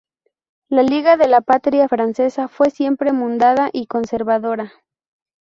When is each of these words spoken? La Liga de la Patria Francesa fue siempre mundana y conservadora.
La 0.67 0.81
Liga 0.81 1.15
de 1.15 1.27
la 1.27 1.41
Patria 1.41 1.87
Francesa 1.87 2.47
fue 2.47 2.71
siempre 2.71 3.11
mundana 3.13 3.69
y 3.71 3.85
conservadora. 3.85 4.73